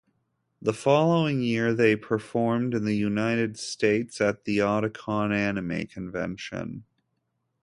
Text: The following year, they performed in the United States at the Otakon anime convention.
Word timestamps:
The 0.59 0.73
following 0.73 1.41
year, 1.43 1.75
they 1.75 1.95
performed 1.95 2.73
in 2.73 2.85
the 2.85 2.95
United 2.95 3.55
States 3.59 4.19
at 4.19 4.45
the 4.45 4.57
Otakon 4.57 5.31
anime 5.31 5.85
convention. 5.85 6.85